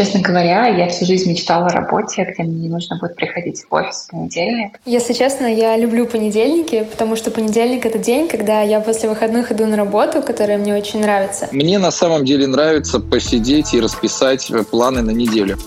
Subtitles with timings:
[0.00, 3.74] Честно говоря, я всю жизнь мечтала о работе, где мне не нужно будет приходить в
[3.74, 4.80] офис в понедельник.
[4.86, 9.66] Если честно, я люблю понедельники, потому что понедельник— это день, когда я после выходных иду
[9.66, 11.48] на работу, которая мне очень нравится.
[11.52, 15.58] Мне на самом деле нравится посидеть и расписать планы на неделю.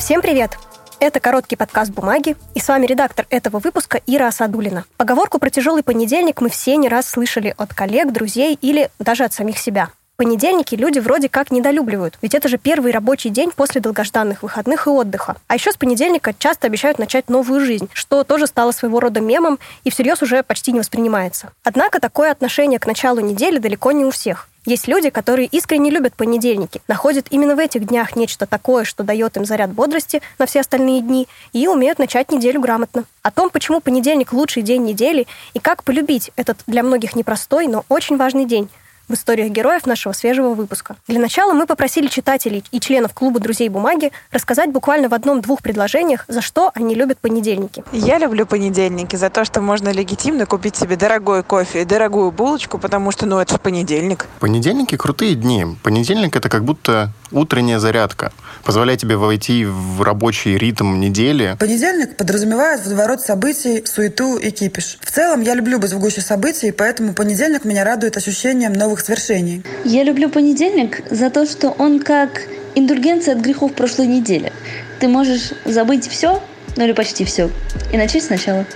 [0.00, 0.58] Всем привет!
[0.98, 4.86] Это короткий подкаст «Бумаги», и с вами редактор этого выпуска Ира Асадулина.
[4.96, 9.32] Поговорку про тяжелый понедельник мы все не раз слышали от коллег, друзей или даже от
[9.32, 9.90] самих себя.
[10.16, 14.90] Понедельники люди вроде как недолюбливают, ведь это же первый рабочий день после долгожданных выходных и
[14.90, 15.36] отдыха.
[15.46, 19.58] А еще с понедельника часто обещают начать новую жизнь, что тоже стало своего рода мемом
[19.84, 21.52] и всерьез уже почти не воспринимается.
[21.64, 24.48] Однако такое отношение к началу недели далеко не у всех.
[24.64, 29.36] Есть люди, которые искренне любят понедельники, находят именно в этих днях нечто такое, что дает
[29.36, 33.04] им заряд бодрости на все остальные дни, и умеют начать неделю грамотно.
[33.20, 37.84] О том, почему понедельник лучший день недели и как полюбить этот для многих непростой, но
[37.90, 38.70] очень важный день–
[39.08, 40.96] в историях героев нашего свежего выпуска.
[41.08, 46.24] Для начала мы попросили читателей и членов клуба «Друзей бумаги» рассказать буквально в одном-двух предложениях,
[46.28, 47.84] за что они любят понедельники.
[47.92, 52.78] Я люблю понедельники за то, что можно легитимно купить себе дорогой кофе и дорогую булочку,
[52.78, 54.26] потому что, ну, это же понедельник.
[54.40, 55.66] Понедельники крутые дни.
[55.82, 58.32] Понедельник— это как будто утренняя зарядка.
[58.64, 61.56] Позволяет тебе войти в рабочий ритм недели.
[61.58, 64.98] Понедельник подразумевает водоворот событий, суету и кипиш.
[65.00, 69.62] В целом, я люблю быть в гуще событий, поэтому понедельник меня радует ощущением новых свершений.
[69.84, 72.42] Я люблю понедельник за то, что он как
[72.74, 74.52] индульгенция от грехов прошлой недели.
[75.00, 76.42] Ты можешь забыть все,
[76.76, 77.50] ну или почти все,
[77.92, 78.66] и начать сначала.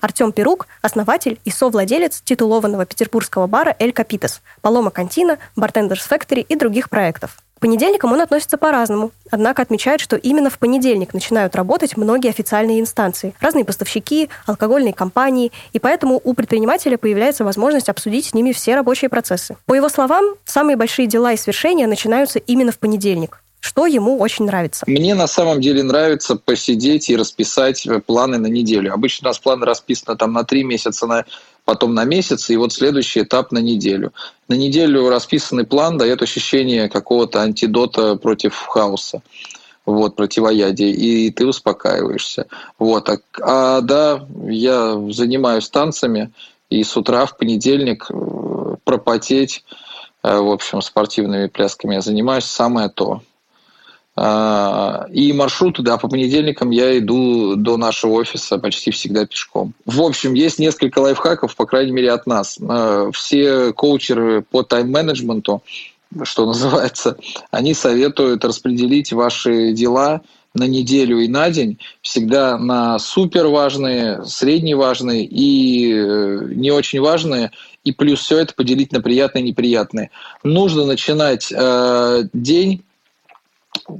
[0.00, 6.56] Артем Перук– основатель и совладелец титулованного петербургского бара «Эль Капитас», «Палома Кантина», «Бартендерс Factory и
[6.56, 7.36] других проектов.
[7.56, 12.80] К понедельникам он относится по-разному, однако отмечает, что именно в понедельник начинают работать многие официальные
[12.80, 18.74] инстанции, разные поставщики, алкогольные компании, и поэтому у предпринимателя появляется возможность обсудить с ними все
[18.74, 19.56] рабочие процессы.
[19.64, 24.44] По его словам, самые большие дела и свершения начинаются именно в понедельник что ему очень
[24.44, 24.84] нравится.
[24.86, 28.92] Мне на самом деле нравится посидеть и расписать планы на неделю.
[28.92, 31.24] Обычно у нас планы расписаны там на три месяца, на
[31.64, 34.12] потом на месяц, и вот следующий этап на неделю.
[34.46, 39.22] На неделю расписанный план дает ощущение какого-то антидота против хаоса
[39.86, 42.46] вот, противоядие, и ты успокаиваешься.
[42.78, 43.08] Вот.
[43.08, 46.32] А, а да, я занимаюсь танцами,
[46.68, 49.64] и с утра в понедельник э, пропотеть,
[50.24, 53.22] э, в общем, спортивными плясками я занимаюсь, самое то.
[54.18, 59.74] А, и маршруты, да, по понедельникам я иду до нашего офиса почти всегда пешком.
[59.84, 62.58] В общем, есть несколько лайфхаков, по крайней мере, от нас.
[62.66, 65.62] А, все коучеры по тайм-менеджменту,
[66.22, 67.18] что называется,
[67.50, 70.22] они советуют распределить ваши дела
[70.54, 77.00] на неделю и на день всегда на супер важные, средне важные и э, не очень
[77.00, 77.50] важные,
[77.84, 80.10] и плюс все это поделить на приятные и неприятные.
[80.42, 82.82] Нужно начинать э, день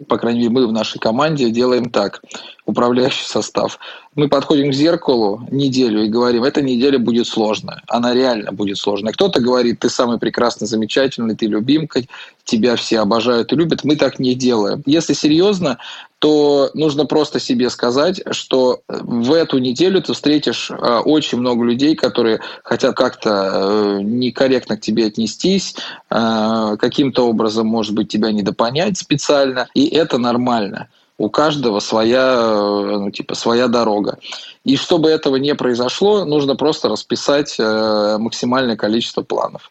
[0.08, 2.22] по крайней мере, мы в нашей команде делаем так,
[2.66, 3.78] управляющий состав.
[4.14, 9.12] Мы подходим к зеркалу неделю и говорим, эта неделя будет сложная, она реально будет сложная.
[9.12, 12.02] Кто-то говорит, ты самый прекрасный, замечательный, ты любимка,
[12.44, 13.84] тебя все обожают и любят.
[13.84, 14.82] Мы так не делаем.
[14.84, 15.78] Если серьезно,
[16.18, 21.94] то нужно просто себе сказать, что в эту неделю ты встретишь а, очень много людей,
[21.94, 25.76] которые хотят как-то э, некорректно к тебе отнестись,
[26.08, 30.88] а, каким-то образом, может быть, тебя недопонять специально, и это нормально
[31.18, 34.18] у каждого своя, э, ну, типа, своя дорога.
[34.64, 39.70] И чтобы этого не произошло, нужно просто расписать э, максимальное количество планов.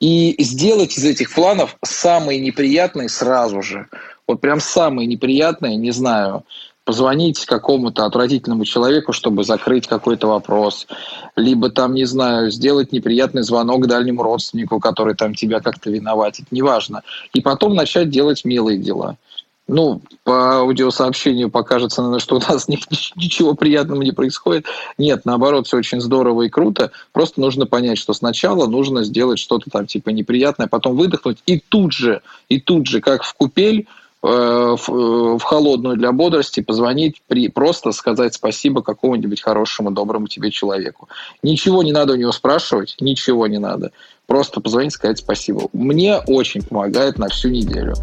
[0.00, 3.86] И сделать из этих планов самые неприятные сразу же.
[4.26, 6.44] Вот прям самые неприятные, не знаю,
[6.84, 10.86] позвонить какому-то отвратительному человеку, чтобы закрыть какой-то вопрос,
[11.34, 17.02] либо там, не знаю, сделать неприятный звонок дальнему родственнику, который там тебя как-то виноватит, неважно.
[17.34, 19.16] И потом начать делать милые дела
[19.68, 24.66] ну, по аудиосообщению покажется, наверное, что у нас ничего приятного не происходит.
[24.96, 26.92] Нет, наоборот, все очень здорово и круто.
[27.12, 31.92] Просто нужно понять, что сначала нужно сделать что-то там типа неприятное, потом выдохнуть, и тут
[31.92, 33.88] же, и тут же, как в купель,
[34.22, 40.52] э, э, в холодную для бодрости позвонить, при, просто сказать спасибо какому-нибудь хорошему, доброму тебе
[40.52, 41.08] человеку.
[41.42, 43.90] Ничего не надо у него спрашивать, ничего не надо.
[44.26, 45.68] Просто позвонить, сказать спасибо.
[45.72, 47.94] Мне очень помогает на всю неделю.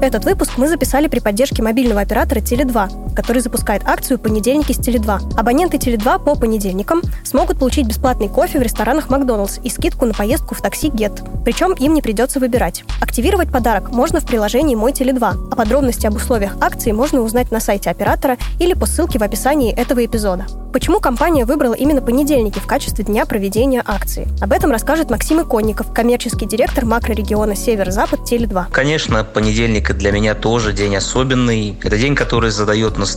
[0.00, 5.36] Этот выпуск мы записали при поддержке мобильного оператора Теле2, который запускает акцию «Понедельники с Теле2».
[5.36, 10.54] Абоненты Теле2 по понедельникам смогут получить бесплатный кофе в ресторанах Макдоналдс и скидку на поездку
[10.54, 11.42] в такси Get.
[11.44, 12.84] Причем им не придется выбирать.
[13.00, 17.58] Активировать подарок можно в приложении «Мой Теле2», а подробности об условиях акции можно узнать на
[17.58, 20.46] сайте оператора или по ссылке в описании этого эпизода.
[20.72, 24.28] почему компания выбрала именно понедельники в качестве дня проведения акции?
[24.40, 28.66] Об этом расскажет Максим Иконников, коммерческий директор макрорегиона Север-Запад Теле2.
[28.70, 31.76] Конечно, понедельник для меня тоже день особенный.
[31.82, 33.07] Это день, который задает настроение,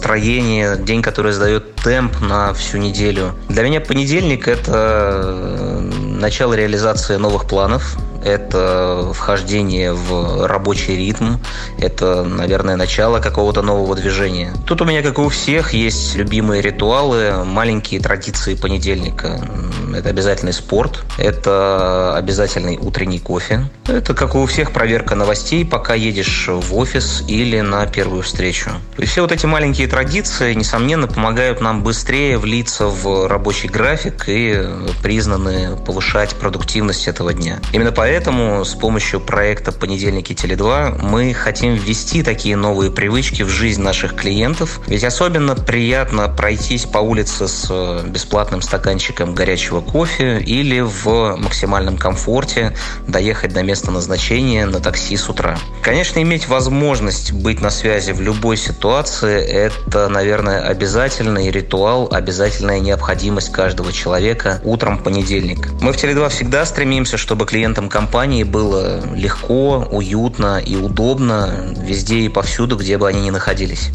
[0.78, 3.34] день, который задает темп на всю неделю.
[3.50, 5.80] Для меня понедельник– это э,
[6.20, 11.36] начало реализации новых планов, это вхождение в рабочий ритм,
[11.80, 14.54] это, наверное, начало какого-то нового движения.
[14.66, 19.42] Тут у меня, как и у всех, есть любимые ритуалы, маленькие традиции понедельника.
[19.96, 23.70] Это обязательный спорт, это обязательный утренний кофе.
[23.88, 28.72] Это, как и у всех, проверка новостей, пока едешь в офис или на первую встречу.
[28.98, 34.64] И все вот эти маленькие традиции, несомненно, помогают нам быстрее влиться в рабочий график и
[35.02, 37.60] признаны повышать продуктивность этого дня.
[37.74, 43.48] Именно поэтому Поэтому с помощью проекта «Понедельники Теле2» мы хотим ввести такие новые привычки в
[43.48, 44.81] жизнь наших клиентов.
[44.86, 51.98] Ведь особенно приятно пройтись по улице с э, бесплатным стаканчиком горячего кофе или в максимальном
[51.98, 52.75] комфорте
[53.08, 55.58] доехать до места назначения на такси с утра.
[55.81, 63.54] Конечно, иметь возможность быть на связи в любой ситуации– это, наверное, обязательный ритуал, обязательная необходимость
[63.54, 65.69] каждого человека утром понедельник.
[65.80, 72.21] Мы в Теле2 всегда стремимся, чтобы клиентам компании компании было легко, уютно и удобно везде
[72.21, 73.92] и повсюду, где бы они ни находились.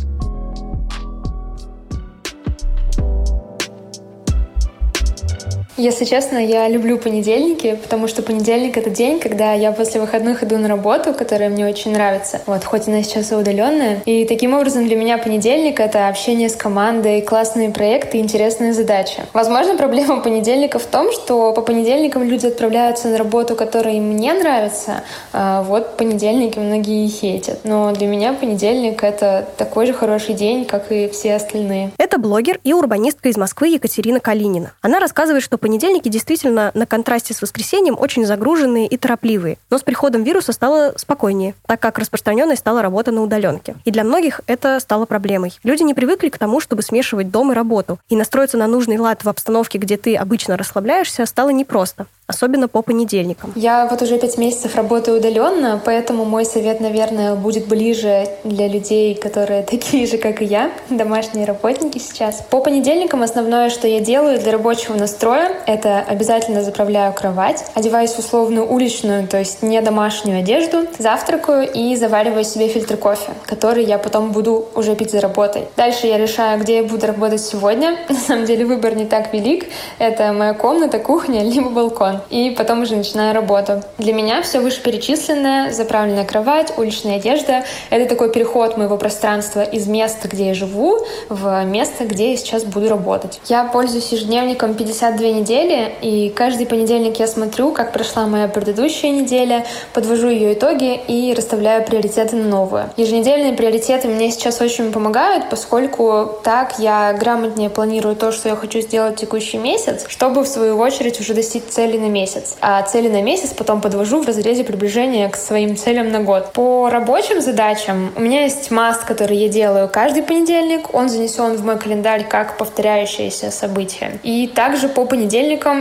[5.76, 10.56] Если честно, я люблю понедельники, потому что понедельник— это день, когда я после выходных иду
[10.56, 12.40] на работу, которая мне очень нравится.
[12.46, 14.00] Вот, хоть она сейчас и удаленная.
[14.06, 19.24] И таким образом для меня понедельник— это общение с командой, классные проекты интересные задачи.
[19.34, 25.02] Возможно, проблема понедельника в том, что по понедельникам люди отправляются на работу, которая мне нравится.
[25.34, 27.60] А вот понедельники многие хейтят.
[27.64, 31.90] Но для меня понедельник— это такой же хороший день, как и все остальные.
[31.98, 34.72] Это блогер и урбанистка из Москвы Екатерина Калинина.
[34.80, 39.58] Она рассказывает, что понедельники действительно на контрасте с воскресеньем очень загруженные и торопливые.
[39.70, 43.76] Но с приходом вируса стало спокойнее, так как распространенной стала работа на удаленке.
[43.84, 45.52] И для многих это стало проблемой.
[45.62, 47.98] Люди не привыкли к тому, чтобы смешивать дом и работу.
[48.08, 52.82] И настроиться на нужный лад в обстановке, где ты обычно расслабляешься, стало непросто особенно по
[52.82, 53.52] понедельникам.
[53.54, 59.14] Я вот уже пять месяцев работаю удаленно, поэтому мой совет, наверное, будет ближе для людей,
[59.14, 62.42] которые такие же, как и я, домашние работники сейчас.
[62.50, 68.18] По понедельникам основное, что я делаю для рабочего настроя, это обязательно заправляю кровать, одеваюсь в
[68.18, 73.98] условную уличную, то есть не домашнюю одежду, завтракаю и завариваю себе фильтр кофе, который я
[73.98, 75.64] потом буду уже пить за работой.
[75.76, 77.96] Дальше я решаю, где я буду работать сегодня.
[78.08, 79.66] На самом деле выбор не так велик.
[79.98, 83.82] Это моя комната, кухня, либо балкон и потом уже начинаю работу.
[83.98, 90.28] Для меня все вышеперечисленное, заправленная кровать, уличная одежда— это такой переход моего пространства из места,
[90.28, 93.40] где я живу, в место, где я сейчас буду работать.
[93.46, 99.66] Я пользуюсь ежедневником 52 недели, и каждый понедельник я смотрю, как прошла моя предыдущая неделя,
[99.92, 102.90] подвожу ее итоги и расставляю приоритеты на новую.
[102.96, 108.80] Еженедельные приоритеты мне сейчас очень помогают, поскольку так я грамотнее планирую то, что я хочу
[108.80, 112.56] сделать в текущий месяц, чтобы в свою очередь уже достичь цели на месяц.
[112.60, 116.52] А цели на месяц потом подвожу в разрезе приближения к своим целям на год.
[116.52, 120.94] По рабочим задачам у меня есть маст, который я делаю каждый понедельник.
[120.94, 124.18] Он занесен в мой календарь как повторяющееся событие.
[124.22, 125.25] И также по понедельникам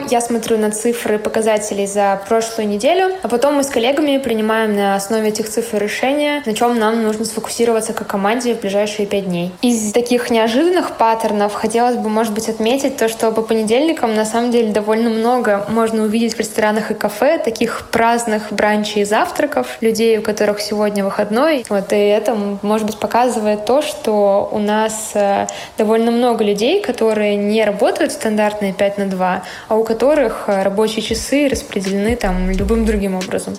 [0.10, 4.96] я смотрю на цифры показателей за прошлую неделю, а потом мы с коллегами принимаем на
[4.96, 9.52] основе этих цифр решения, на чем нам нужно сфокусироваться как команде в ближайшие пять дней.
[9.62, 14.52] Из таких неожиданных паттернов хотелось бы, может быть, отметить то, что по понедельникам на самом
[14.52, 19.78] деле довольно много можно увидеть увидеть в ресторанах и кафе таких праздных бранчей и завтраков,
[19.82, 21.66] людей, у которых сегодня выходной.
[21.70, 25.48] Вот, и это, может быть, показывает то, что у нас э,
[25.78, 29.25] довольно много людей, которые не работают стандартные 5 на 2,
[29.67, 33.55] а у которых э, рабочие часы распределены там любым другим образом.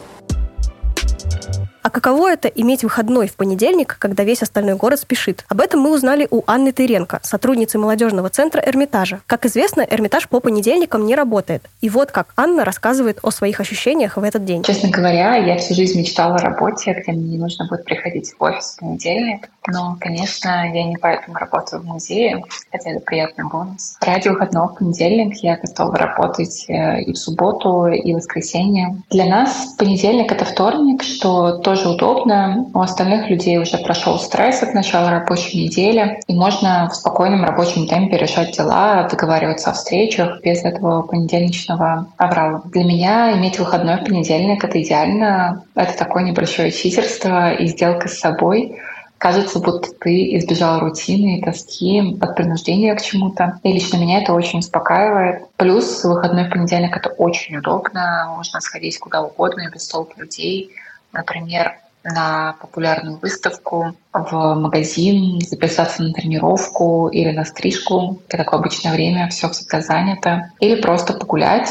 [1.86, 5.44] А каково это иметь выходной в понедельник, когда весь остальной город спешит?
[5.48, 9.20] Об этом мы узнали у Анны Тыренко, сотрудницы молодежного центра Эрмитажа.
[9.26, 11.62] Как известно, Эрмитаж по понедельникам не работает.
[11.80, 14.64] И вот как Анна рассказывает о своих ощущениях в этот день.
[14.64, 18.42] Честно говоря, я всю жизнь мечтала о работе, где мне не нужно будет приходить в
[18.42, 19.48] офис в понедельник.
[19.68, 23.96] Но, конечно, я не поэтому работаю в музее, хотя это приятный бонус.
[24.00, 29.02] Ради выходного в понедельник я готова работать э, и в субботу, и в воскресенье.
[29.10, 32.66] Для нас понедельник— это вторник, что тоже тоже удобно.
[32.72, 37.86] У остальных людей уже прошел стресс от начала рабочей недели, и можно в спокойном рабочем
[37.86, 42.62] темпе решать дела, договариваться о встречах без этого понедельничного аврала.
[42.66, 45.64] Для меня иметь выходной в понедельник— это идеально.
[45.74, 48.78] Это такое небольшое читерство и сделка с собой—
[49.18, 53.58] Кажется, будто ты избежал рутины и тоски от принуждения к чему-то.
[53.62, 55.48] И лично меня это очень успокаивает.
[55.56, 58.34] Плюс выходной понедельник— это очень удобно.
[58.36, 60.70] Можно сходить куда угодно без толпы людей.
[61.16, 68.20] Например, на популярную выставку, в магазин, записаться на тренировку или на стрижку.
[68.28, 70.50] Это такое обычное время, все всегда занято.
[70.60, 71.68] Или просто погулять.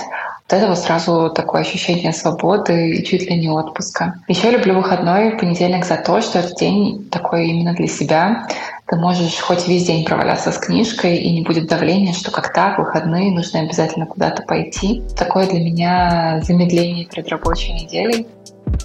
[0.47, 4.15] От этого сразу такое ощущение свободы и чуть ли не отпуска.
[4.27, 8.47] Еще люблю выходной понедельник за то, что этот день такой именно для себя.
[8.85, 12.77] Ты можешь хоть весь день проваляться с книжкой, и не будет давления, что как так,
[12.77, 15.01] выходные, нужно обязательно куда-то пойти.
[15.17, 18.27] Такое для меня замедление перед рабочей неделей.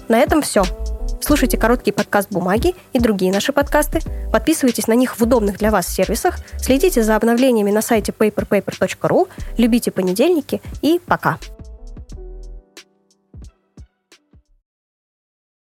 [0.07, 0.63] На этом все.
[1.21, 3.99] Слушайте короткий подкаст «Бумаги» и другие наши подкасты.
[4.31, 6.39] Подписывайтесь на них в удобных для вас сервисах.
[6.57, 9.27] Следите за обновлениями на сайте paperpaper.ru.
[9.57, 11.37] Любите понедельники и пока.